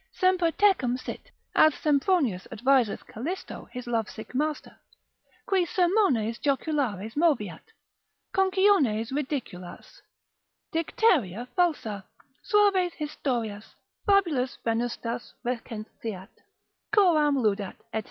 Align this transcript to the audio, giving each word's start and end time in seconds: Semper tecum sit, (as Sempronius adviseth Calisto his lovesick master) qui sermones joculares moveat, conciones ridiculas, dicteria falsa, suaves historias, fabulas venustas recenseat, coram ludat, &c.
Semper 0.11 0.49
tecum 0.49 0.97
sit, 0.97 1.29
(as 1.53 1.75
Sempronius 1.75 2.47
adviseth 2.51 3.05
Calisto 3.05 3.65
his 3.71 3.85
lovesick 3.85 4.33
master) 4.33 4.75
qui 5.45 5.63
sermones 5.63 6.39
joculares 6.39 7.15
moveat, 7.15 7.61
conciones 8.33 9.11
ridiculas, 9.11 10.01
dicteria 10.73 11.47
falsa, 11.55 12.03
suaves 12.43 12.93
historias, 12.95 13.75
fabulas 14.07 14.57
venustas 14.65 15.33
recenseat, 15.45 16.29
coram 16.91 17.35
ludat, 17.37 17.75
&c. 17.93 17.99